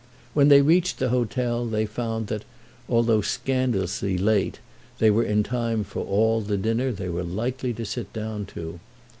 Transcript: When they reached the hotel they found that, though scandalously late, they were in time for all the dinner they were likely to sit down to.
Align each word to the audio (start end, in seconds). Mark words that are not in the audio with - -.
When 0.33 0.47
they 0.47 0.63
reached 0.63 0.97
the 0.97 1.09
hotel 1.09 1.63
they 1.63 1.85
found 1.85 2.25
that, 2.25 2.43
though 2.89 3.21
scandalously 3.21 4.17
late, 4.17 4.57
they 4.97 5.11
were 5.11 5.21
in 5.23 5.43
time 5.43 5.83
for 5.83 6.03
all 6.03 6.41
the 6.41 6.57
dinner 6.57 6.91
they 6.91 7.07
were 7.09 7.21
likely 7.21 7.71
to 7.73 7.85
sit 7.85 8.11
down 8.11 8.47
to. 8.47 8.79